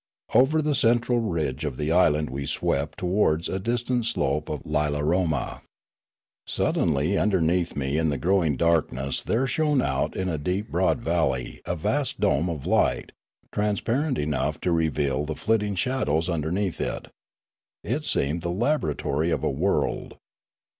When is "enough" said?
14.17-14.59